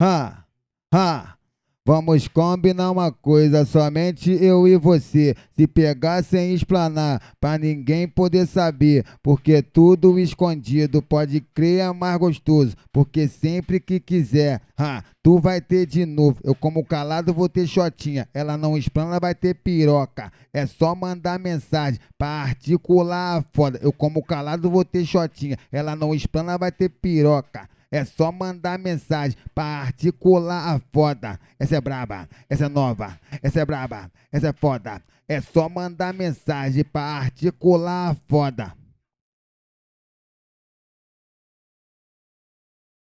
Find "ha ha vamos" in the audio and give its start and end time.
0.00-2.28